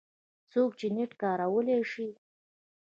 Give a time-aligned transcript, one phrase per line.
[0.51, 2.07] څوک چې نېټ کارولی شي